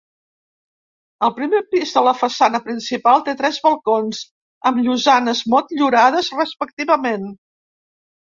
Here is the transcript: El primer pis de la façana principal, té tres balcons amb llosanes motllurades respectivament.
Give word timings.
El 1.25 1.33
primer 1.39 1.59
pis 1.75 1.91
de 1.97 2.01
la 2.07 2.13
façana 2.21 2.61
principal, 2.69 3.21
té 3.27 3.35
tres 3.43 3.59
balcons 3.67 4.23
amb 4.71 4.83
llosanes 4.87 5.43
motllurades 5.57 6.33
respectivament. 6.41 7.31